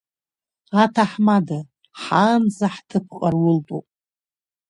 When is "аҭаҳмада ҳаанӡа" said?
0.81-2.67